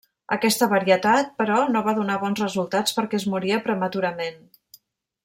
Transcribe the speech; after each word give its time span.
Aquesta 0.35 0.67
varietat, 0.71 1.27
però 1.41 1.59
no 1.75 1.83
va 1.87 1.93
donar 1.99 2.15
bons 2.25 2.41
resultats 2.45 2.97
perquè 2.99 3.19
es 3.21 3.29
moria 3.35 3.61
prematurament. 3.69 4.41